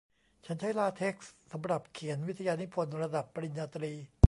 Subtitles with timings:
[0.45, 3.93] ฉันใช้ลาเท็กซ์สำหรับเขียนวิทยานิพนธ์ระดับปริญญาตรี